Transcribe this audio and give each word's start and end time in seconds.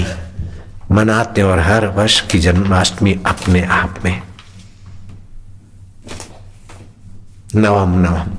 जन्माष्टमी 0.00 0.94
मनाते 0.94 1.42
और 1.42 1.58
हर 1.58 1.86
वर्ष 1.86 2.20
की 2.20 2.38
जन्माष्टमी 2.38 3.20
अपने 3.26 3.62
आप 3.62 3.98
में। 4.04 4.22
नवम 7.54 7.90
नवम। 7.90 8.30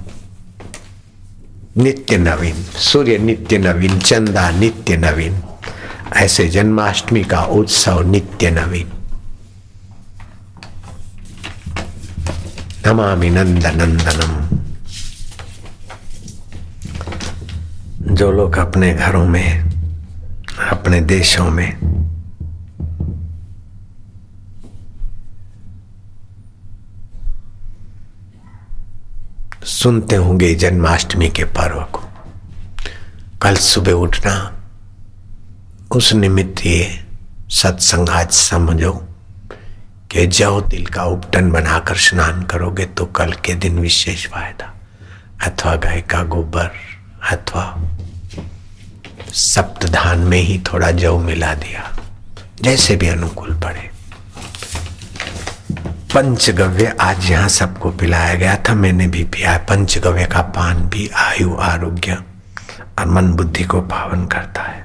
नित्य 1.83 2.17
नवीन, 2.17 2.63
सूर्य 2.63 3.17
नित्य 3.17 3.57
नवीन, 3.57 3.99
चंदा 3.99 4.49
नित्य 4.49 4.97
नवीन। 4.97 5.43
ऐसे 6.13 6.47
जन्माष्टमी 6.47 7.23
का 7.23 7.41
उत्सव 7.41 8.11
नित्य 8.11 8.51
नवीन। 8.51 8.91
नमामि 12.87 13.29
नंद 13.29 13.65
नंदनम 13.65 14.43
जो 18.15 18.31
लोग 18.31 18.57
अपने 18.57 18.93
घरों 18.93 19.25
में 19.25 19.72
अपने 20.59 21.01
देशों 21.01 21.49
में। 21.51 21.93
सुनते 29.63 30.15
होंगे 30.15 30.55
जन्माष्टमी 30.55 31.29
के 31.29 31.43
पर्व 31.43 31.81
को। 31.83 32.03
कल 33.41 33.55
सुबह 33.55 33.91
उठना, 33.91 34.63
उस 35.91 36.13
निमित्त 36.13 36.65
ये 36.65 37.05
सत्संग 37.49 38.09
आज 38.09 38.31
समझो 38.31 38.91
कि 40.11 40.25
जव 40.27 40.61
तिल 40.69 40.85
का 40.85 41.03
उपटन 41.03 41.51
बनाकर 41.51 41.95
स्नान 41.95 42.43
करोगे 42.43 42.85
तो 42.85 43.05
कल 43.05 43.33
के 43.33 43.53
दिन 43.53 43.79
विशेष 43.79 44.27
फ़ायदा। 44.27 44.73
अथवा 45.45 45.75
गाय 45.75 46.01
का 46.01 46.23
गोबर, 46.23 46.71
अथवा 47.31 47.63
सप्तधान 49.93 50.19
में 50.19 50.37
ही 50.37 50.57
थोड़ा 50.65 50.89
जव 50.91 51.17
मिला 51.19 51.53
दिया। 51.53 51.81
जैसे 52.61 52.95
भी 52.95 53.07
अनुकूल 53.07 53.59
पड़े। 53.61 53.89
पंचगव्य 56.13 56.95
आज 57.01 57.29
यहाँ 57.31 57.49
सबको 57.49 57.91
पिलाया 57.91 58.33
गया 58.33 58.55
था, 58.57 58.73
मैंने 58.73 59.07
भी 59.07 59.23
पिया 59.23 59.57
पंचगव्य 59.69 60.25
का 60.25 60.41
पान 60.57 60.83
भी 60.89 61.07
आयु, 61.15 61.55
आरोग्य 61.61 62.17
और 62.99 63.05
मन 63.05 63.31
बुद्धि 63.33 63.63
को 63.63 63.81
पावन 63.81 64.25
करता 64.25 64.61
है। 64.61 64.81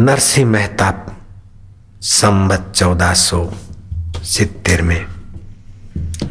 नरसिंह 0.00 0.50
मेहता 0.50 0.92
संबत 2.00 2.72
चौदह 2.76 3.14
सौ 3.14 3.48
सितर 4.28 4.82
में। 4.82 5.06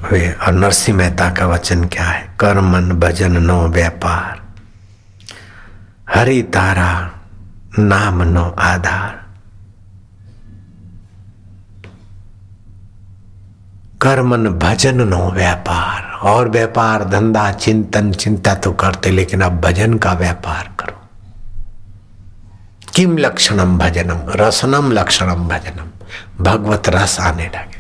हुए 0.02 0.32
और 0.32 0.54
नरसिंह 0.54 0.98
मेहता 0.98 1.30
का 1.30 1.48
वचन 1.48 1.86
क्या 1.86 2.04
है? 2.04 2.36
कर 2.40 2.62
मन, 2.62 2.92
भजन, 2.92 3.32
नो, 3.32 3.68
व्यापार। 3.68 4.42
हरि 6.16 6.42
तारा, 6.42 7.12
नाम, 7.80 8.24
नो, 8.24 8.56
आधार। 8.60 9.28
कर्मन 14.02 14.48
भजन, 14.48 15.08
नो, 15.08 15.32
व्यापार। 15.32 16.12
और 16.22 16.50
व्यापार, 16.50 17.04
धंधा, 17.04 17.52
चिंतन, 17.52 18.12
चिंता 18.12 18.56
तो 18.56 18.72
करते, 18.72 19.12
लेकिन 19.12 19.42
अब 19.42 19.62
भजन 19.62 19.98
का 19.98 20.14
व्यापार 20.14 20.72
करो। 20.80 21.10
किम 22.96 23.18
लक्षणम 23.18 23.78
भजनम? 23.78 24.20
रसनम 24.30 24.92
लक्षणम 24.92 25.48
भजनम? 25.48 25.86
भगवत 26.44 26.84
रस 26.90 27.20
आने 27.20 27.46
लगे। 27.46 27.77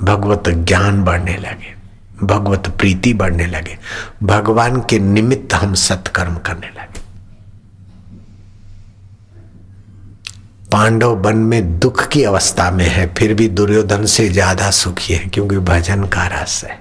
भगवत 0.00 0.48
ज्ञान 0.48 1.02
बढ़ने 1.04 1.36
लगे, 1.36 1.74
भगवत 2.22 2.68
प्रीति 2.78 3.12
बढ़ने 3.14 3.46
लगे, 3.46 3.78
भगवान 4.22 4.80
के 4.80 4.98
निमित्त 4.98 5.54
हम 5.54 5.74
सत्कर्म 5.76 6.36
करने 6.36 6.68
लगे। 6.68 7.04
पांडव 10.72 11.14
वन 11.18 11.36
में 11.38 11.78
दुख 11.78 12.06
की 12.08 12.22
अवस्था 12.24 12.70
में 12.70 12.86
है, 12.86 13.06
फिर 13.14 13.34
भी 13.34 13.48
दुर्योधन 13.50 14.04
से 14.06 14.28
ज़्यादा 14.28 14.70
सुखी 14.72 15.14
है, 15.14 15.28
क्योंकि 15.28 15.58
भजन 15.58 16.04
का 16.06 16.26
रस 16.32 16.62
है। 16.64 16.78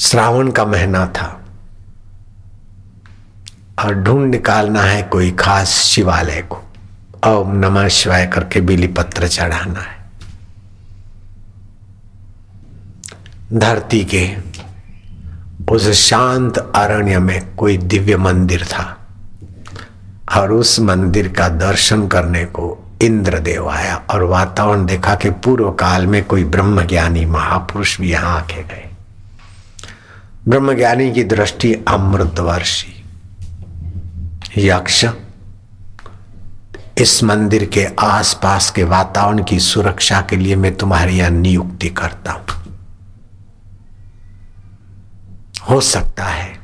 श्रावण 0.00 0.50
का 0.50 0.64
महीना 0.66 1.06
था, 1.08 1.26
और 3.78 3.94
ढूंढ 3.94 4.30
निकालना 4.30 4.82
है 4.82 5.02
कोई 5.02 5.30
खास 5.32 5.68
शिवालय 5.84 6.42
को। 6.42 6.62
ओम 7.26 7.56
नमः 7.56 7.88
शिवाय 7.90 8.26
करके 8.26 8.60
बिली 8.60 8.86
पत्र 8.88 9.28
चढ़ाना 9.28 9.80
है। 9.80 9.93
धरती 13.52 14.04
के 14.04 14.36
उस 15.70 15.90
शांत 15.90 16.58
अरण्य 16.58 17.18
में 17.18 17.54
कोई 17.54 17.76
दिव्य 17.76 18.16
मंदिर 18.16 18.64
था 18.64 19.06
और 20.36 20.52
उस 20.52 20.80
मंदिर 20.80 21.28
का 21.28 21.48
दर्शन 21.48 22.08
करने 22.08 22.44
को 22.44 22.94
इंद्रदेव 23.02 23.68
आया 23.68 23.96
और 24.10 24.22
वातावरण 24.22 24.86
देखा 24.86 25.14
कि 25.14 25.30
पूर्व 25.30 25.70
काल 25.70 26.06
में 26.06 26.24
कोई 26.24 26.44
ब्रह्मज्ञानी 26.44 27.24
महापुरुष 27.26 28.00
भी 28.00 28.10
यहाँ 28.10 28.38
आके 28.38 28.62
गए। 28.62 28.88
ब्रह्मज्ञानी 30.48 31.12
की 31.12 31.24
दृष्टि 31.24 31.74
अमृतवर्षी। 31.88 33.04
यक्ष, 34.58 35.04
इस 36.98 37.24
मंदिर 37.24 37.64
के 37.64 37.86
आसपास 37.98 38.70
के 38.70 38.84
वातावरण 38.84 39.44
की 39.44 39.60
सुरक्षा 39.60 40.20
के 40.20 40.36
लिए 40.36 40.56
मैं 40.56 40.74
तुम्हारी 40.74 41.18
यहाँ 41.18 41.30
नियुक्ति 41.30 41.88
करता 41.88 42.32
हूँ। 42.32 42.63
हो 45.70 45.80
सकता 45.80 46.24
है 46.24 46.58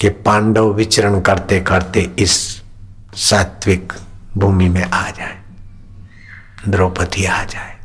कि 0.00 0.08
पांडव 0.08 0.72
विचरण 0.72 1.20
करते 1.20 1.60
करते 1.60 2.10
इस 2.18 2.62
सात्विक 3.14 3.92
भूमि 4.36 4.68
में 4.68 4.82
आ 4.82 5.10
जाए, 5.10 5.38
द्रौपदी 6.68 7.24
आ 7.24 7.44
जाए। 7.44 7.76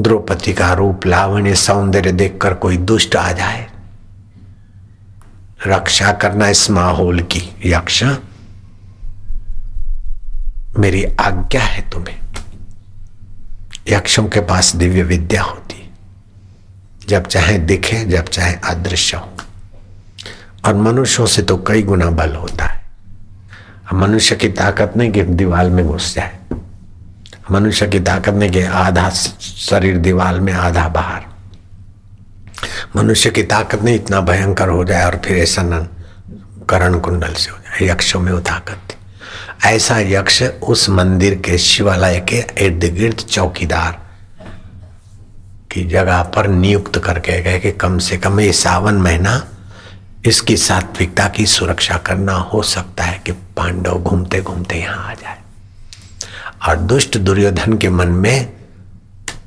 द्रौपदी 0.00 0.52
का 0.52 0.72
रूप, 0.72 1.06
लावण्य 1.06 1.54
सौंदर्य 1.54 2.12
देखकर 2.12 2.54
कोई 2.54 2.76
दुष्ट 2.76 3.16
आ 3.16 3.32
जाए। 3.32 3.70
रक्षा 5.66 6.12
करना 6.12 6.48
इस 6.48 6.70
माहौल 6.70 7.20
की 7.20 7.56
यक्ष। 7.66 8.04
मेरी 10.78 11.04
आज्ञा 11.04 11.62
है 11.62 11.90
तुम्हें। 11.90 12.20
यक्षों 13.88 14.24
के 14.24 14.40
पास 14.40 14.76
दिव्य 14.76 15.02
विद्या 15.02 15.42
होती 15.42 15.81
जब 17.12 17.26
चाहे 17.26 17.58
दिखे, 17.58 18.04
जब 18.04 18.24
चाहे 18.24 18.54
अदृश्य 18.64 19.16
हो। 19.16 19.32
और 20.64 20.74
मनुष्यों 20.74 21.26
से 21.26 21.42
तो 21.42 21.56
कई 21.56 21.82
गुना 21.82 22.06
बल 22.06 22.34
होता 22.34 22.64
है। 22.64 22.84
मनुष्य 23.94 24.36
की 24.36 24.48
ताकत 24.48 24.92
नहीं 24.96 25.12
कि 25.12 25.22
दीवार 25.22 25.70
में 25.70 25.86
घुस 25.86 26.14
जाए। 26.14 26.38
मनुष्य 27.50 27.86
की 27.86 28.00
ताकत 28.00 28.32
नहीं 28.32 28.50
कि 28.50 28.62
आधा 28.62 29.10
शरीर 29.40 29.96
दीवार 29.96 30.40
में, 30.40 30.52
आधा 30.52 30.88
बाहर। 30.88 31.22
मनुष्य 32.96 33.30
की 33.30 33.42
ताकत 33.42 33.82
नहीं 33.82 33.94
इतना 33.94 34.20
भयंकर 34.20 34.68
हो 34.68 34.84
जाए 34.84 35.04
और 35.04 35.20
फिर 35.24 35.38
ऐसा 35.38 35.62
न 35.62 35.88
करण 36.68 36.98
कुंडल 36.98 37.32
से 37.32 37.50
हो 37.50 37.58
जाए, 37.58 37.88
यक्षों 37.88 38.20
में 38.20 38.32
वो 38.32 38.40
ताकत 38.40 38.80
थी। 38.90 38.94
ऐसा 39.68 39.98
यक्ष 39.98 40.42
उस 40.42 40.88
मंदिर 40.88 41.34
के 41.34 41.58
शिवालय 41.58 42.20
के 42.20 42.44
इर्द 42.58 42.84
गिर्द 42.84 43.16
चौकीदार 43.16 44.01
की 45.72 45.84
जगह 45.84 46.22
पर 46.34 46.48
नियुक्त 46.48 46.98
करके 46.98 47.40
गए 47.42 47.58
कि 47.60 47.72
कम 47.72 47.98
से 47.98 48.16
कम 48.18 48.40
ये 48.40 48.52
सावन 48.52 48.94
महीना 48.94 49.42
इसकी 50.26 50.56
सात्विकता 50.56 51.28
की 51.28 51.46
सुरक्षा 51.46 51.96
करना 51.98 52.32
हो 52.32 52.62
सकता 52.62 53.04
है 53.04 53.18
कि 53.18 53.32
पांडव 53.56 53.98
घूमते 53.98 54.40
घूमते 54.40 54.78
यहाँ 54.78 55.10
आ 55.10 55.14
जाए। 55.14 55.38
और 56.68 56.76
दुष्ट 56.76 57.18
दुर्योधन 57.18 57.76
के 57.78 57.88
मन 57.88 58.08
में 58.08 58.52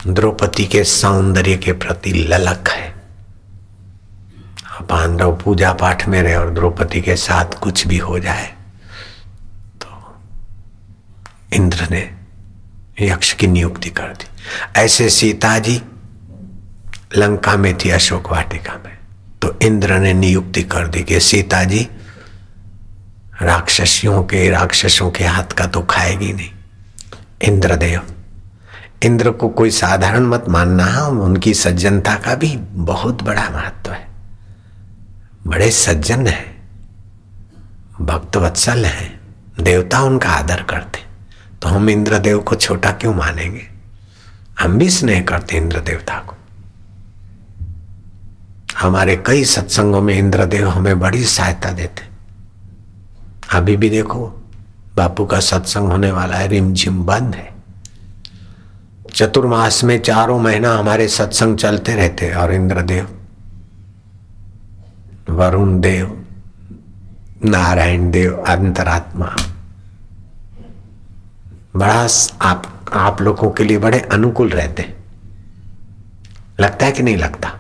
द्रौपदी 0.08 0.66
के 0.66 0.84
सौंदर्य 0.84 1.56
के 1.58 1.74
प्रति 1.74 2.12
ललक 2.12 2.70
है। 2.70 2.94
पांडव 4.90 5.36
पूजा 5.36 5.72
पाठ 5.74 6.08
में 6.08 6.22
रहे 6.22 6.36
और 6.36 6.54
द्रौपदी 6.54 7.02
के 7.02 7.16
साथ 7.16 7.60
कुछ 7.60 7.86
भी 7.88 7.98
हो 7.98 8.20
जाए 8.20 8.46
तो 9.82 10.18
इंद्र 11.54 11.88
ने 11.92 12.10
यक्ष 13.02 13.34
की 13.34 13.48
नियुक्ति 13.48 13.90
कर 13.90 14.14
दी। 14.14 14.28
ऐसे 14.76 15.10
सीता 15.10 15.58
जी 15.60 15.82
लंका 17.18 17.56
में 17.58 17.78
थी 17.78 17.90
अशोक 17.90 18.32
वाटिका 18.32 18.74
में। 18.86 18.98
तो 19.42 19.58
इंद्र 19.62 19.98
ने 20.00 20.14
नियुक्ति 20.14 20.64
कर 20.64 20.88
दी 20.88 21.04
कि 21.04 21.20
सीता 21.20 21.64
जी 21.64 21.88
राक्षसियों 23.42 24.24
के, 24.24 24.50
राक्षसों 24.50 25.12
के 25.12 25.24
हाथ 25.24 25.54
का 25.54 25.66
तो 25.66 25.82
खाएगी 25.82 26.34
नहीं। 26.34 26.50
इंद्रदेव, 27.42 28.02
इंद्र 29.04 29.32
को 29.32 29.50
कोई 29.50 29.72
साधारण 29.72 30.26
मत 30.26 30.46
मानना 30.50 30.86
है 30.86 31.04
उनकी 31.04 31.54
सज्जनता 31.54 32.16
का 32.16 32.36
भी 32.36 32.56
बहुत 32.58 33.24
बड़ा 33.24 33.50
महत्व 33.50 33.92
है। 33.92 34.08
बड़े 35.48 35.72
सज्जन 35.72 36.28
हैं 36.28 36.56
भक्त 38.02 38.38
वत्सल 38.38 38.86
हैं, 38.86 39.20
देवता 39.62 40.00
उनका 40.00 40.30
आदर 40.30 40.64
करते। 40.64 41.04
तो 41.62 41.70
हम 41.70 41.90
इंद्रदेव 41.90 42.40
को 42.40 42.56
छोटा 42.56 42.92
क्यों 42.92 43.14
मानेंगे? 43.14 43.68
हम 44.60 44.78
भी 44.78 44.90
स्नेह 44.90 45.22
करते 45.22 45.58
इंद्र 45.58 45.80
देवता 45.80 46.20
को। 46.20 46.36
हमारे 48.80 49.24
कई 49.26 49.44
सत्संगों 49.44 50.02
में 50.02 50.14
इंद्रदेव 50.14 50.70
हमें 50.70 51.00
बड़ी 51.00 51.24
सहायता 51.24 51.72
देते। 51.72 52.02
अभी 53.54 53.78
भी 53.78 53.90
देखो, 53.90 54.42
बापू 54.96 55.26
का 55.26 55.40
सत्संग 55.40 55.88
होने 55.88 56.12
वाला 56.12 56.38
है, 56.38 56.48
रिमझिम 56.48 57.04
बंद 57.04 57.36
है। 57.36 57.56
चतुर्मास 59.14 59.84
में 59.84 60.02
चारों 60.02 60.40
महीना 60.40 60.74
हमारे 60.74 61.08
सत्संग 61.08 61.58
चलते 61.58 61.96
रहते 61.96 62.34
और 62.34 62.54
इंद्रदेव, 62.54 63.08
वरुण 65.30 65.80
देव, 65.82 66.26
नारायण 67.46 68.12
देव, 68.12 68.44
अंतरात्मा। 68.48 69.36
बड़ा 71.76 72.08
आप 72.42 72.72
आप 72.94 73.22
लोगों 73.22 73.52
के 73.52 73.64
लिए 73.64 73.78
बड़े 73.78 74.00
अनुकूल 74.00 74.50
रहते 74.50 74.96
लगता 76.60 76.86
है 76.86 76.92
कि 76.92 77.04
नहीं 77.04 77.18
लगता? 77.18 77.52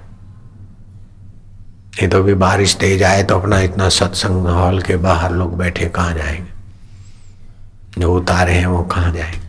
ये 2.01 2.07
तो 2.07 2.23
भी 2.23 2.33
बारिश 2.33 2.75
तेज 2.75 3.03
आए 3.03 3.23
तो 3.23 3.39
अपना 3.39 3.59
इतना 3.59 3.89
सत्संग 3.89 4.47
हॉल 4.47 4.81
के 4.81 4.95
बाहर 4.97 5.31
लोग 5.31 5.57
बैठे, 5.57 5.85
कहाँ 5.85 6.13
जाएँगे? 6.13 8.01
जो 8.01 8.15
उतारे 8.15 8.53
हैं 8.53 8.65
वो 8.65 8.83
कहाँ 8.83 9.13
जाएँगे? 9.13 9.43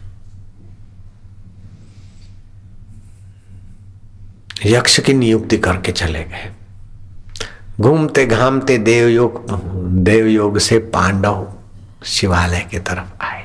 यक्ष 4.66 5.00
की 5.00 5.14
नियुक्ति 5.14 5.58
करके 5.58 5.92
चले 5.92 6.22
गए। 6.24 6.52
घूमते 7.80 8.26
घामते 8.26 8.78
देवयोग 8.78 9.44
देवयोग 10.04 10.58
से 10.58 10.78
पांडव 10.78 11.46
शिवालय 12.04 12.60
की 12.70 12.78
तरफ़ 12.78 13.22
आए। 13.22 13.44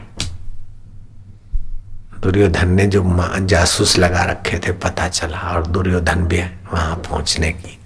दुर्योधन 2.24 2.68
ने 2.68 2.86
जो 2.88 3.04
जासूस 3.45 3.97
लगा 3.97 4.24
रखे 4.24 4.57
थे, 4.57 4.71
पता 4.71 5.07
चला 5.09 5.38
और 5.38 5.68
दुर्योधन 5.68 6.25
भी 6.25 6.42
वहाँ 6.74 6.95
पहुँचने 7.09 7.51
की 7.51 7.77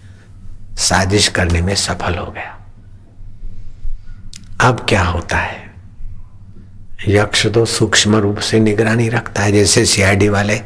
साजिश 0.77 1.27
करने 1.27 1.61
में 1.61 1.75
सफल 1.75 2.15
हो 2.15 2.31
गया। 2.31 2.57
अब 4.61 4.85
क्या 4.89 5.03
होता 5.03 5.37
है? 5.37 5.73
यक्ष 7.07 7.47
तो 7.47 7.65
सूक्ष्म 7.65 8.15
रूप 8.15 8.37
से 8.37 8.59
निगरानी 8.59 9.09
रखता 9.09 9.43
है। 9.43 9.51
जैसे 9.51 9.85
सीआईडी 9.85 10.29
वाले 10.29 10.61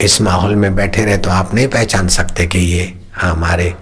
इस 0.00 0.20
माहौल 0.20 0.54
में 0.54 0.74
बैठे 0.76 1.04
रहे 1.04 1.18
तो 1.18 1.30
आप 1.30 1.54
नहीं 1.54 1.68
पहचान 1.68 2.08
सकते 2.08 2.46
कि 2.46 2.58
ये 2.58 3.00
हमारे 3.16 3.74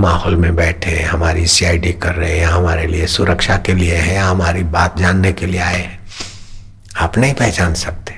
माहौल 0.00 0.36
में 0.36 0.56
बैठे 0.56 1.02
हमारी 1.02 1.46
सीआईडी 1.46 1.92
कर 1.92 2.14
रहे 2.14 2.38
हैं, 2.38 2.46
हमारे 2.46 2.86
लिए 2.86 3.06
सुरक्षा 3.06 3.56
के 3.56 3.74
लिए 3.74 3.96
है, 3.96 4.18
हमारी 4.18 4.62
बात 4.62 4.98
जानने 4.98 5.32
के 5.32 5.46
लिए 5.46 5.60
आए 5.60 5.80
हैं। 5.80 6.00
आप 6.96 7.18
नहीं 7.18 7.34
पहचान 7.34 7.74
सकते। 7.74 8.14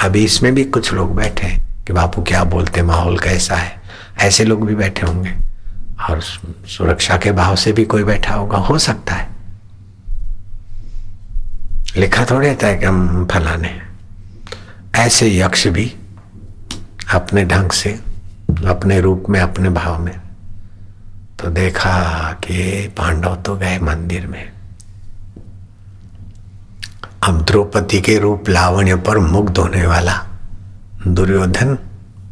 अभी 0.00 0.24
इसमें 0.24 0.54
भी 0.54 0.64
कुछ 0.64 0.92
लोग 0.92 1.16
बैठे 1.16 1.46
हैं 1.46 1.84
कि 1.84 1.92
बापू 1.92 2.22
क्या 2.22 2.44
बोलते 2.44 2.82
माहौल 2.82 3.18
कैसा 3.18 3.56
है? 3.56 3.82
ऐसे 4.18 4.44
लोग 4.44 4.66
भी 4.66 4.74
बैठे 4.74 5.06
होंगे। 5.06 5.45
और 6.00 6.20
सुरक्षा 6.20 7.16
के 7.16 7.32
भाव 7.32 7.56
से 7.56 7.72
भी 7.72 7.84
कोई 7.84 8.04
बैठा 8.04 8.34
होगा, 8.34 8.58
हो 8.58 8.78
सकता 8.78 9.14
है। 9.14 9.34
लिखा 11.96 12.24
थोड़े 12.24 12.54
था 12.54 12.74
कि 12.74 12.84
हम 12.84 13.26
फलाने 13.26 13.70
ऐसे 14.94 15.28
यक्ष 15.38 15.66
भी 15.66 15.86
अपने 17.14 17.44
ढंग 17.44 17.70
से, 17.70 17.90
अपने 18.66 19.00
रूप 19.00 19.24
में, 19.28 19.40
अपने 19.40 19.70
भाव 19.70 19.98
में 20.02 20.20
तो 21.38 21.50
देखा 21.50 22.32
कि 22.44 22.88
पांडव 22.96 23.36
तो 23.36 23.56
गए 23.56 23.78
मंदिर 23.78 24.26
में। 24.26 24.52
अब 27.22 27.44
द्रौपदी 27.44 28.00
के 28.00 28.18
रूप 28.18 28.48
लावण्य 28.48 28.96
पर 28.96 29.18
मुग्ध 29.18 29.58
होने 29.58 29.86
वाला 29.86 30.14
दुर्योधन 31.08 31.78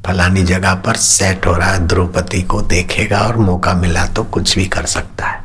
फलानी 0.07 0.43
जगह 0.43 0.75
पर 0.75 0.97
सेट 0.97 1.47
हो 1.47 1.53
रहा 1.53 1.71
है, 1.71 1.87
द्रौपदी 1.87 2.43
को 2.43 2.63
देखेगा 2.63 3.21
और 3.21 3.37
मौका 3.37 3.73
मिला 3.73 4.07
तो 4.07 4.25
कुछ 4.25 4.57
भी 4.57 4.67
कर 4.67 4.87
सकता 4.87 5.27
है। 5.27 5.45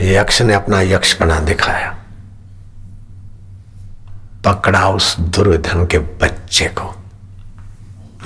यक्ष 0.00 0.42
ने 0.42 0.54
अपना 0.54 0.80
यक्षपना 0.80 1.40
दिखाया। 1.40 1.96
पकड़ा 4.44 4.88
उस 4.88 5.20
दुर्योधन 5.20 5.86
के 5.86 5.98
बच्चे 5.98 6.64
को। 6.64 7.02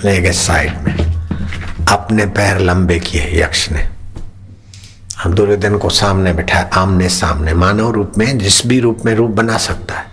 ले 0.05 0.21
गए 0.21 0.33
साइड 0.33 0.81
में। 0.81 1.15
अपने 1.89 2.27
पैर 2.27 2.59
लंबे 2.59 2.99
किए 2.99 3.43
यक्ष 3.43 3.71
ने। 3.71 3.89
दुर्योधन 5.27 5.79
को 5.79 5.91
सामने 5.91 6.33
बैठाया 6.33 6.71
आमने 6.75 7.09
सामने 7.09 7.55
मानव 7.55 7.91
रूप 7.91 8.13
में, 8.19 8.39
जिस 8.39 8.67
भी 8.67 8.81
रूप 8.81 9.03
में 9.05 9.15
रूप 9.15 9.31
बना 9.31 9.59
सकता 9.59 9.95
है। 9.95 10.05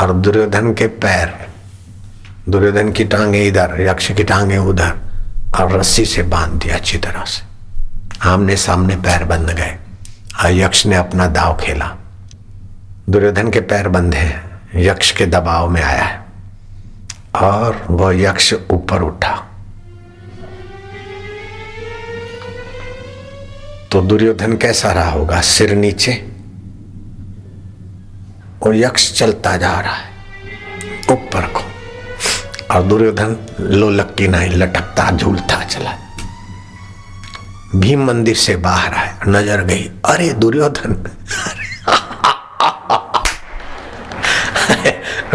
और 0.00 0.12
दुर्योधन 0.12 0.74
के 0.74 0.86
पैर 0.86 1.48
दुर्योधन 2.48 2.92
की 2.92 3.04
टांगे 3.04 3.44
इधर, 3.44 3.76
यक्ष 3.80 4.12
की 4.12 4.24
टांगे 4.24 4.56
उधर, 4.56 4.98
और 5.60 5.72
रस्सी 5.72 6.04
से 6.04 6.22
बाँध 6.22 6.52
दिया 6.52 6.76
अच्छी 6.76 6.98
तरह 6.98 7.24
से। 7.24 7.42
आमने 8.28 8.56
सामने 8.56 8.96
पैर 8.96 9.24
बंध 9.24 9.50
गए, 9.50 9.78
और 10.44 10.50
यक्ष 10.50 10.86
ने 10.86 10.96
अपना 10.96 11.26
दाव 11.26 11.56
खेला। 11.60 11.96
दुर्योधन 13.10 13.50
के 13.50 13.60
पैर 13.60 13.88
बंधे 13.88 14.34
यक्ष 14.74 15.10
के 15.10 15.26
दबाव 15.26 15.70
में 15.70 15.82
आया 15.82 16.04
है, 16.04 16.24
और 17.34 17.86
वह 17.90 18.20
यक्ष 18.20 18.54
ऊपर 18.70 19.02
उठा। 19.02 19.46
तो 23.92 24.00
दुर्योधन 24.00 24.56
कैसा 24.56 24.92
रहा 24.92 25.10
होगा? 25.10 25.40
सिर 25.40 25.74
नीचे, 25.74 26.28
और 28.62 28.76
यक्ष 28.76 29.18
चलता 29.18 29.56
जा 29.56 29.80
रहा 29.80 29.94
है, 29.94 30.10
ऊपर 31.10 31.46
को। 31.46 31.77
और 32.70 32.82
दुर्योधन 32.82 33.36
लोलक 33.60 34.14
की 34.18 34.28
नहीं, 34.28 34.50
लटकता, 34.50 35.10
झूलता 35.10 35.64
चला। 35.64 35.94
भीम 37.76 38.04
मंदिर 38.04 38.36
से 38.36 38.56
बाहर 38.56 38.94
आए, 38.94 39.18
नज़र 39.28 39.60
गई। 39.60 39.90
अरे 40.04 40.32
दुर्योधन! 40.32 41.04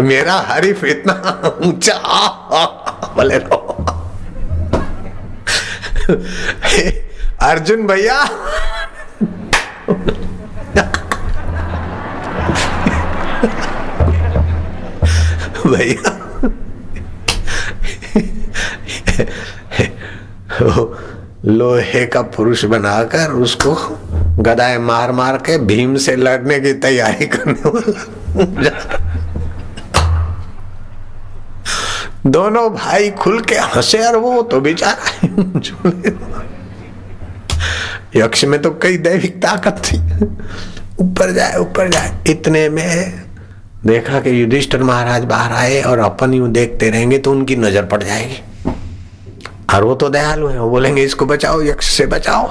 मेरा 0.00 0.44
हरीफ 0.48 0.84
इतना 0.84 1.52
ऊँचा 1.66 1.94
बोले 3.16 3.38
रो। 3.38 3.76
अर्जुन 7.40 7.86
भैया! 7.86 8.24
भैया! 15.66 16.13
लोहे 21.54 22.04
का 22.06 22.22
पुरुष 22.34 22.64
बनाकर 22.66 23.32
उसको 23.42 23.74
गदाए 24.42 24.78
मार 24.80 25.12
मार 25.12 25.36
के 25.46 25.58
भीम 25.66 25.96
से 25.96 26.16
लड़ने 26.16 26.58
की 26.60 26.72
तैयारी 26.80 27.26
करने 27.26 27.68
वाला। 27.68 28.70
दोनों 32.26 32.68
भाई 32.74 33.10
खुल 33.12 33.40
के 33.40 33.54
हंसे 33.74 33.98
और 34.04 34.16
वो 34.16 34.42
तो 34.42 34.60
बेचारा 34.60 35.04
यक्ष 38.16 38.44
में 38.44 38.60
तो 38.62 38.70
कई 38.82 38.96
दैविक 38.98 39.36
ताकत 39.42 39.82
थी। 39.84 39.98
ऊपर 41.00 41.30
जाए 41.32 41.56
ऊपर 41.58 41.88
जाए। 41.88 42.10
इतने 42.30 42.68
में 42.68 43.22
देखा 43.86 44.20
कि 44.20 44.40
युधिष्ठिर 44.40 44.82
महाराज 44.82 45.24
बाहर 45.24 45.52
आए 45.52 45.80
और 45.82 45.98
अपन 46.00 46.34
यूँ 46.34 46.50
देखते 46.52 46.90
रहेंगे 46.90 47.18
तो 47.18 47.30
उनकी 47.30 47.56
नज़र 47.56 47.84
पड़ 47.86 48.02
जाएगी। 48.02 48.42
और 49.72 49.84
वो 49.84 49.94
तो 49.94 50.08
दयालु 50.08 50.46
है। 50.46 50.60
वो 50.60 50.70
बोलेंगे, 50.70 51.02
इसको 51.02 51.26
बचाओ, 51.26 51.62
यक्ष 51.62 51.96
से 51.96 52.06
बचाओ। 52.06 52.46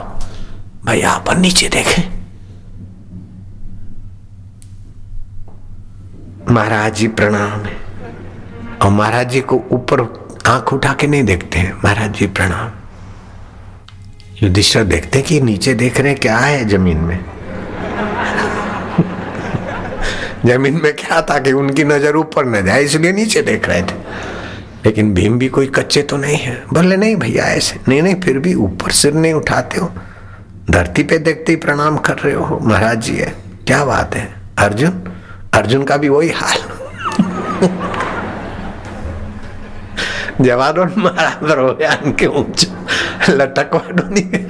भाई 0.85 1.01
अपन 1.01 1.39
नीचे 1.39 1.69
देखे। 1.69 2.01
महाराज 6.53 6.95
जी 6.95 7.07
प्रणाम 7.07 7.59
है। 7.59 7.77
और 8.81 8.91
महाराज 8.91 9.29
जी 9.29 9.41
को 9.41 9.63
ऊपर 9.71 10.01
आँख 10.45 10.73
उठा 10.73 10.93
के 10.93 11.07
नहीं 11.07 11.23
देखते 11.23 11.59
हैं। 11.59 11.73
महाराज 11.85 12.13
जी 12.13 12.27
प्रणाम। 12.27 12.71
युधिष्ठर 14.43 14.83
देखते 14.83 15.21
कि 15.21 15.41
नीचे 15.41 15.73
देख 15.73 15.99
रहे 16.01 16.13
क्या 16.13 16.37
है 16.37 16.65
ज़मीन 16.69 16.97
में? 16.97 17.25
ज़मीन 20.45 20.81
में 20.83 20.93
क्या 20.93 21.21
था 21.21 21.39
कि 21.39 21.51
उनकी 21.51 21.83
नज़र 21.83 22.15
ऊपर 22.15 22.45
न 22.45 22.65
जाए, 22.65 22.83
इसलिए 22.83 23.11
नीचे 23.11 23.41
देख 23.41 23.69
रहे 23.69 23.81
थे। 23.81 23.95
लेकिन 24.85 25.13
भीम 25.13 25.39
भी 25.39 25.47
कोई 25.47 25.67
कच्चे 25.67 26.01
तो 26.01 26.17
नहीं 26.17 26.37
है। 26.37 26.55
बोले, 26.73 26.97
नहीं 26.97 27.15
भैया, 27.15 27.43
ऐसे 27.43 27.79
नहीं 27.87 28.01
नहीं, 28.01 28.15
फिर 28.15 28.39
भी 28.39 28.53
ऊपर 28.53 28.91
सिर 28.91 29.13
नहीं 29.13 29.33
उठाते 29.33 29.79
हो। 29.79 29.91
धरती 30.71 31.03
पे 31.03 31.17
देखते 31.17 31.51
ही 31.51 31.55
प्रणाम 31.55 31.97
कर 31.97 32.17
रहे 32.17 32.33
हो, 32.33 32.59
महाराज 32.63 33.01
जी 33.01 33.15
है। 33.15 33.33
क्या 33.67 33.85
बात 33.85 34.15
है? 34.15 34.27
अर्जुन? 34.57 35.03
अर्जुन 35.53 35.83
का 35.83 35.97
भी 35.97 36.09
वही 36.09 36.29
हाल। 36.29 36.57
हो 41.59 41.73
गया 41.73 41.97
उनके 42.05 42.25
लटकवाडो 43.31 44.09
नहीं 44.09 44.45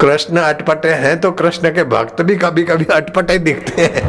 कृष्ण 0.00 0.36
अटपटे 0.36 0.88
हैं 0.88 1.20
तो 1.20 1.30
कृष्ण 1.30 1.70
के 1.70 1.84
भक्त 1.84 2.22
भी 2.22 2.36
कभी 2.36 2.62
कभी 2.62 2.84
अटपटे 2.84 3.38
दिखते 3.38 3.82
हैं। 3.82 4.02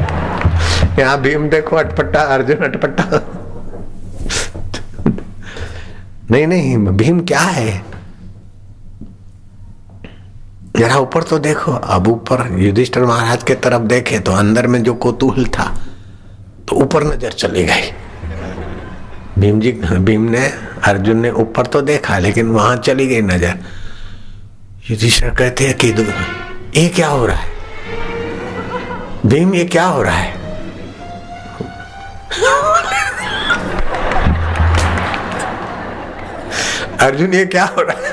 यहाँ 1.00 1.22
भीम 1.22 1.50
देखो, 1.50 1.76
अटपटा, 1.76 2.22
अर्जुन 2.22 2.58
अटपटा। 2.58 3.20
नहीं 6.32 6.48
नहीं, 6.48 6.78
भीम 6.78 7.20
क्या 7.22 7.40
है? 7.40 7.84
जरा 10.78 10.98
ऊपर 10.98 11.24
तो 11.24 11.38
देखो। 11.40 11.72
अब 11.72 12.08
ऊपर 12.08 12.48
युधिष्ठर 12.60 13.04
महाराज 13.06 13.44
के 13.44 13.56
तरफ़ 13.56 13.82
देखे 13.84 14.20
तो 14.20 14.32
अंदर 14.32 14.68
में 14.68 14.82
जो 14.84 14.94
कोतूहल 14.96 15.46
था 15.48 15.66
तो 16.70 16.76
ऊपर 16.76 17.04
नज़र 17.04 17.32
चली 17.32 17.64
गई। 17.64 17.92
भीम 19.40 19.60
जी, 19.60 19.72
भीम 19.72 20.22
ने, 20.22 20.46
अर्जुन 20.88 21.18
ने 21.18 21.32
ऊपर 21.32 21.66
तो 21.66 21.82
देखा, 21.82 22.18
लेकिन 22.18 22.50
वहाँ 22.50 22.76
चली 22.78 23.08
गई 23.08 23.22
नज़र। 23.22 23.58
युधिष्ठर 24.90 25.30
कहते 25.30 25.68
हैं 25.68 25.78
कि, 25.78 25.88
ये 26.80 26.88
क्या 26.90 27.08
हो 27.08 27.26
रहा 27.26 27.38
है? 27.38 27.54
भीम, 29.26 29.54
ये 29.56 29.66
क्या 29.66 29.86
हो 29.86 30.02
रहा 30.04 30.16
है? 30.16 30.35
अर्जुन 37.01 37.35
ये 37.35 37.45
क्या 37.47 37.65
हो 37.69 37.83
रहा 37.83 37.99
है 38.01 38.13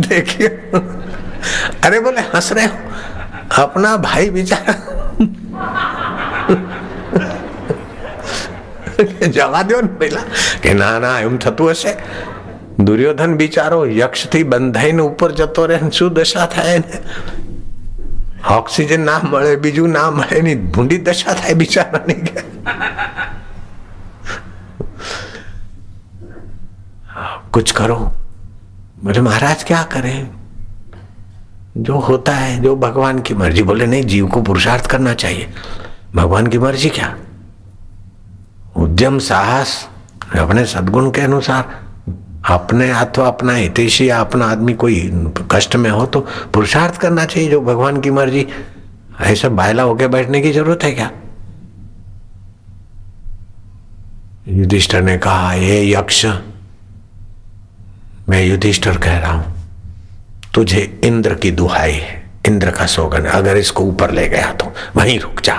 देखिए 0.00 0.48
अरे 1.84 2.00
बोले 2.00 2.20
हंस 2.34 2.52
रहे 2.52 2.66
हो 2.66 2.76
अपना 3.58 3.96
भाई 4.02 4.30
बेचारा 4.30 4.74
જવા 9.30 9.62
દો 9.62 9.80
ને 9.82 9.90
પેલા 10.00 10.24
કે 10.62 10.74
ના 10.74 10.92
ના 10.98 11.16
એમ 11.20 11.36
થતું 11.38 11.72
હશે 11.72 11.92
દુર્યોધન 12.80 13.32
બિચારો 13.36 13.80
યક્ષ 13.98 14.22
થી 14.26 14.44
બંધાઈને 14.44 15.02
ઉપર 15.02 15.30
જતો 15.32 15.66
રહે 15.66 15.78
શું 15.90 16.14
દશા 16.14 16.46
થાય 16.46 16.78
ને 16.78 17.00
ઓક્સિજન 18.50 19.04
ના 19.04 19.18
મળે 19.24 19.52
બીજું 19.56 19.90
ના 19.90 20.10
મળે 20.10 20.42
ની 20.42 20.56
ભૂંડી 20.68 21.00
દશા 21.00 21.34
થાય 21.34 21.54
બિચારાની 21.54 22.20
कुछ 27.53 27.71
करो। 27.71 27.95
बोले, 29.03 29.21
महाराज, 29.21 29.63
क्या 29.63 29.83
करें? 29.83 30.29
जो 31.77 31.97
होता 31.99 32.31
है, 32.31 32.61
जो 32.61 32.75
भगवान 32.75 33.19
की 33.19 33.33
मर्ज़ी। 33.33 33.63
बोले, 33.63 33.85
नहीं, 33.85 34.03
जीव 34.03 34.27
को 34.27 34.41
पुरुषार्थ 34.41 34.85
करना 34.85 35.13
चाहिए। 35.13 35.53
भगवान 36.15 36.47
की 36.47 36.57
मर्ज़ी 36.57 36.89
क्या? 36.89 37.15
उद्यम, 38.77 39.19
साहस, 39.19 39.87
अपने 40.39 40.65
सदगुण 40.65 41.11
के 41.11 41.21
अनुसार। 41.21 41.79
अपने 42.49 42.89
अथवा 42.91 43.27
अपना 43.27 43.53
हितेशी 43.53 44.09
या 44.09 44.19
अपना 44.21 44.45
आदमी 44.45 44.73
कोई 44.73 45.09
कष्ट 45.51 45.75
में 45.75 45.89
हो 45.89 46.05
तो 46.05 46.19
पुरुषार्थ 46.53 46.97
करना 46.97 47.25
चाहिए, 47.25 47.49
जो 47.49 47.61
भगवान 47.61 47.99
की 48.01 48.11
मर्ज़ी। 48.11 48.47
ऐसा 49.21 49.49
बायला 49.49 49.83
होके 49.83 50.07
बैठने 50.07 50.41
की 50.41 50.51
ज़रूरत 50.51 50.83
है 50.83 50.91
क्या? 50.91 51.11
युधिष्ठर 54.47 55.01
ने 55.01 55.17
कहा, 55.17 55.53
ये 55.53 55.93
यक्ष 55.93 56.25
मैं 58.31 58.43
युधिष्ठर 58.43 58.97
कह 58.97 59.17
रहा 59.17 59.31
हूँ, 59.31 59.53
तुझे 60.55 60.81
इंद्र 61.03 61.35
की 61.35 61.49
दुहाई 61.51 61.93
है, 61.93 62.21
इंद्र 62.47 62.71
का 62.71 62.85
सोगन 62.85 63.25
अगर 63.29 63.57
इसको 63.57 63.83
ऊपर 63.83 64.11
ले 64.11 64.27
गया 64.29 64.51
तो 64.53 64.71
वहीं 64.95 65.19
रुक 65.19 65.41
जा। 65.41 65.55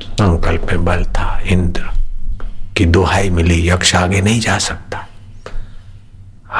संकल्प 0.00 0.66
में 0.66 0.84
बल 0.84 1.04
था, 1.08 1.40
इंद्र 1.44 1.90
की 2.76 2.84
दुहाई 2.86 3.30
मिली, 3.30 3.68
यक्ष 3.68 3.94
आगे 3.94 4.20
नहीं 4.20 4.40
जा 4.40 4.58
सकता। 4.60 5.06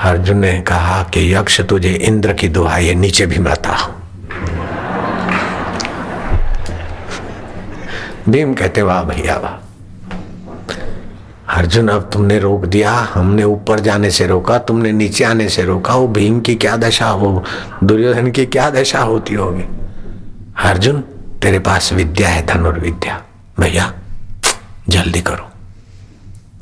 अर्जुन 0.03 0.39
ने 0.39 0.61
कहा 0.63 1.03
कि 1.05 1.35
यक्ष 1.35 1.61
तुझे 1.61 1.95
इंद्र 1.95 2.33
की 2.33 2.49
दुहाई 2.49 2.87
है, 2.87 2.95
नीचे 2.95 3.27
भी 3.27 3.39
मत 3.39 3.67
आ। 3.67 3.79
भीम 8.29 8.55
कहते, 8.55 8.83
वाह 8.83 9.03
भैया, 9.05 9.37
वाह। 9.37 9.70
अर्जुन, 11.51 11.89
अब 11.89 12.11
तुमने 12.13 12.39
रोक 12.39 12.65
दिया। 12.65 12.93
हमने 12.93 13.45
ऊपर 13.45 13.81
जाने 13.81 14.11
से 14.11 14.27
रोका, 14.27 14.59
तुमने 14.59 14.93
नीचे 14.93 15.25
आने 15.25 15.49
से 15.49 15.63
रोका। 15.63 15.95
वो 15.95 16.09
भीम 16.09 16.41
की 16.41 16.55
क्या 16.55 16.77
दशा 16.77 17.09
हो 17.09 17.45
दुर्योधन 17.85 18.31
की 18.31 18.47
क्या 18.47 18.71
दशा 18.71 19.01
होती 19.01 19.35
होगी? 19.35 19.63
अर्जुन, 20.65 21.01
तेरे 21.43 21.59
पास 21.59 21.93
विद्या 21.93 22.29
है, 22.29 22.47
धनुर्विद्या। 22.47 23.23
भैया, 23.61 23.95
जल्दी 24.89 25.21
करो। 25.21 25.51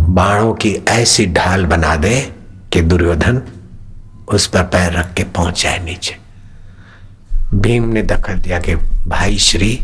बाणों 0.00 0.54
की 0.54 0.76
ऐसी 0.88 1.26
ढाल 1.26 1.66
बना 1.66 1.96
दे 1.96 2.32
कि 2.72 2.80
दुर्योधन 2.80 3.42
उस 4.28 4.46
पर 4.46 4.62
पैर 4.62 4.92
रख 4.92 5.14
के 5.14 5.24
पहुँच 5.24 5.62
जाए 5.62 5.84
नीचे। 5.84 6.16
भीम 7.54 7.84
ने 7.84 8.02
दखल 8.02 8.34
दिया 8.34 8.60
कि, 8.60 8.74
भाई 9.06 9.38
श्री, 9.38 9.80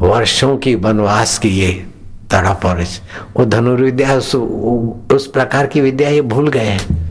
वर्षों 0.00 0.56
की 0.56 0.74
वनवास 0.74 1.38
की 1.38 1.48
ये 1.48 1.86
तड़प 2.32 2.60
और 2.64 2.84
वो 3.36 3.44
धनुर्विद्या 3.44 4.14
उस, 4.14 4.34
उस 5.14 5.26
प्रकार 5.26 5.66
की 5.66 5.80
विद्या 5.80 6.08
ये 6.08 6.20
भूल 6.20 6.48
गए 6.48 6.66
हैं। 6.66 7.02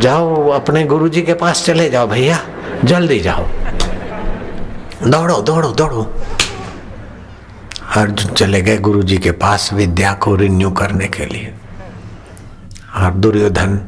जाओ 0.00 0.48
अपने 0.48 0.84
गुरुजी 0.84 1.22
के 1.22 1.34
पास 1.34 1.64
चले 1.64 1.90
जाओ 1.90 2.06
भैया। 2.06 2.38
जल्दी 2.84 3.20
जाओ। 3.20 3.46
दौड़ो 5.06 5.42
दौड़ो 5.42 5.68
दौड़ो। 5.68 6.14
अर्जुन 7.96 8.32
चले 8.32 8.62
गए 8.62 8.76
गुरुजी 8.78 9.18
के 9.18 9.30
पास 9.30 9.72
विद्या 9.72 10.12
को 10.12 10.34
रिन्यू 10.36 10.70
करने 10.70 11.06
के 11.06 11.26
लिए। 11.26 11.54
और 12.96 13.10
दुर्योधन 13.10 13.80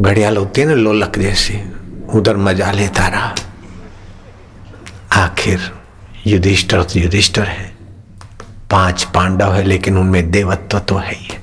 घड़ियाल 0.00 0.36
होती 0.36 0.60
है 0.60 0.66
ना 0.66 0.74
लोलक 0.74 1.18
जैसी 1.18 1.60
उधर 2.14 2.36
मज़ा 2.36 2.70
लेता 2.72 3.06
रहा। 3.06 3.34
आखिर 5.24 5.60
युधिष्ठर 6.26 6.82
तो 6.82 6.98
युधिष्ठर 7.00 7.46
है। 7.46 7.72
पाँच 8.70 9.04
पांडव 9.14 9.52
है, 9.54 9.62
लेकिन 9.62 9.96
उनमें 9.98 10.30
देवत्व 10.30 10.78
तो 10.78 10.96
है 10.96 11.14
ही 11.14 11.36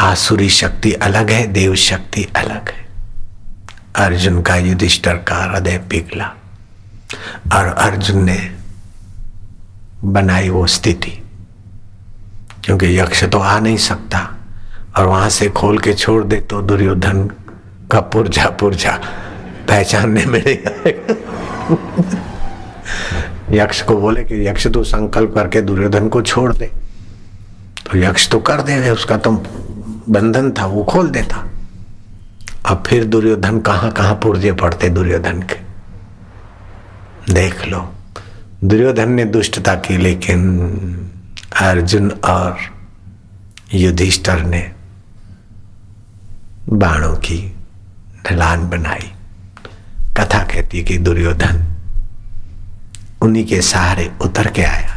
आसुरी 0.00 0.48
शक्ति 0.48 0.92
अलग 0.92 1.30
है, 1.30 1.46
देव 1.46 1.74
शक्ति 1.76 2.26
अलग 2.36 2.68
है। 2.68 2.86
अर्जुन 3.96 4.40
का 4.42 4.56
युधिष्ठर 4.56 5.16
का 5.28 5.42
हृदय 5.44 5.78
पिघला, 5.90 6.26
और 7.54 7.66
अर्जुन 7.66 8.24
ने 8.24 8.38
बनाई 10.04 10.48
वो 10.48 10.66
स्थिति, 10.68 11.10
क्योंकि 12.64 12.98
यक्ष 12.98 13.24
तो 13.24 13.38
आ 13.38 13.58
नहीं 13.60 13.76
सकता, 13.76 14.18
और 14.96 15.06
वहाँ 15.06 15.28
से 15.30 15.48
खोल 15.50 15.78
के 15.78 15.94
छोड़ 15.94 16.22
दे 16.24 16.40
तो 16.40 16.62
दुर्योधन 16.62 17.28
का 17.92 18.00
पुरजा 18.00 18.48
पुरजा, 18.60 18.98
पहचानने 19.68 20.24
में 20.24 20.42
नहीं 20.46 20.58
आएगा। 20.66 22.28
यक्ष 23.50 23.82
को 23.82 23.96
बोले 23.96 24.24
कि 24.24 24.48
यक्ष 24.48 24.66
तो 24.66 24.82
संकल्प 24.84 25.34
करके 25.34 25.60
दुर्योधन 25.60 26.08
को 26.08 26.22
छोड़ 26.22 26.52
दे। 26.52 26.66
तो 27.92 27.98
यक्ष 27.98 28.28
तो 28.28 28.38
कर 28.38 28.62
दे, 28.62 28.90
उसका 28.90 29.16
तो 29.16 29.32
बंधन 30.08 30.50
था, 30.50 30.66
वो 30.66 30.84
खोल 30.84 31.10
देता। 31.10 31.46
अब 32.66 32.82
फिर 32.86 33.04
दुर्योधन 33.04 33.60
कहाँ 33.60 33.92
कहाँ 33.92 34.14
पुर्जे 34.14 34.52
पड़ते 34.52 34.88
दुर्योधन 34.88 35.42
के? 35.42 35.70
देख 37.34 37.66
लो, 37.68 37.92
दुर्योधन 38.64 39.10
ने 39.10 39.24
दुष्टता 39.24 39.74
की, 39.74 39.96
लेकिन 39.96 41.10
अर्जुन 41.60 42.10
और 42.10 42.56
युधिष्ठर 43.74 44.40
ने 44.40 44.72
बाणों 46.68 47.14
की 47.16 47.56
ढलान 48.26 48.70
बनाई। 48.70 49.12
कथा 50.16 50.38
कहती 50.38 50.82
कि 50.82 50.98
दुर्योधन 50.98 51.69
उन्हीं 53.22 53.46
के 53.46 53.60
सहारे 53.62 54.10
उतर 54.22 54.50
के 54.50 54.62
आया। 54.62 54.96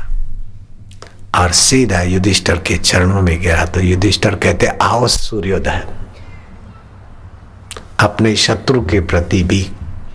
और 1.35 1.51
सीधा 1.51 2.01
युधिष्ठर 2.01 2.57
के 2.57 2.77
चरणों 2.77 3.21
में 3.21 3.41
गिरा 3.41 3.65
तो 3.65 3.79
युधिष्ठर 3.79 4.35
कहते, 4.35 4.67
आओ 4.67 5.07
सूर्योदय। 5.07 5.87
अपने 7.99 8.35
शत्रु 8.35 8.81
के 8.81 8.99
प्रति 8.99 9.43
भी 9.43 9.61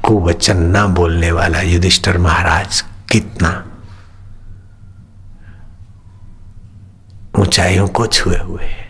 कुवचन 0.04 0.56
न 0.76 0.86
बोलने 0.86 1.30
वाला 1.32 1.60
युधिष्ठर 1.60 2.18
महाराज 2.18 2.80
कितना 3.12 3.64
ऊंचाइयों 7.38 7.88
को 7.88 8.06
छुए 8.06 8.38
हुए 8.38 8.64
है। 8.64 8.86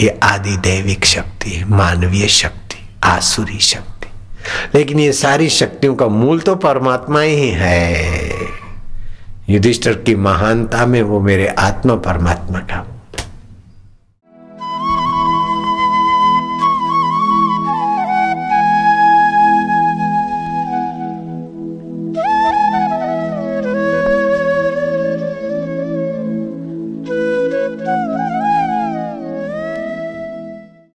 ये 0.00 0.18
आदि 0.22 0.56
दैविक 0.56 1.04
शक्ति, 1.04 1.64
मानवीय 1.64 2.28
शक्ति, 2.28 2.88
आसुरी 3.04 3.58
शक्ति 3.58 4.09
लेकिन 4.74 5.00
ये 5.00 5.12
सारी 5.12 5.48
शक्तियों 5.48 5.94
का 5.94 6.06
मूल 6.06 6.40
तो 6.40 6.54
परमात्मा 6.54 7.20
ही 7.20 7.48
है। 7.48 8.20
युधिष्ठर 9.48 9.92
की 9.92 10.14
महानता 10.14 10.86
में 10.86 11.02
वो 11.02 11.20
मेरे 11.20 11.46
आत्मा 11.46 11.94
परमात्मा 11.94 12.58
का 12.58 12.99